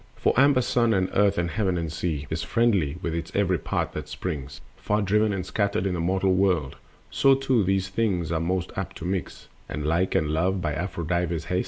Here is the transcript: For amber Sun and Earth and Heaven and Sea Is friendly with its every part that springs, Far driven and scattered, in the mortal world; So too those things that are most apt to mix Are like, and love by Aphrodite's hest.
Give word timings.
For 0.15 0.33
amber 0.35 0.61
Sun 0.63 0.95
and 0.95 1.11
Earth 1.13 1.37
and 1.37 1.51
Heaven 1.51 1.77
and 1.77 1.93
Sea 1.93 2.25
Is 2.31 2.41
friendly 2.41 2.97
with 3.03 3.13
its 3.13 3.31
every 3.35 3.59
part 3.59 3.91
that 3.91 4.09
springs, 4.09 4.59
Far 4.75 4.99
driven 5.03 5.31
and 5.31 5.45
scattered, 5.45 5.85
in 5.85 5.93
the 5.93 5.99
mortal 5.99 6.33
world; 6.33 6.75
So 7.11 7.35
too 7.35 7.63
those 7.63 7.89
things 7.89 8.29
that 8.29 8.37
are 8.37 8.41
most 8.41 8.71
apt 8.75 8.97
to 8.97 9.05
mix 9.05 9.47
Are 9.69 9.77
like, 9.77 10.15
and 10.15 10.29
love 10.31 10.59
by 10.59 10.73
Aphrodite's 10.73 11.45
hest. 11.45 11.59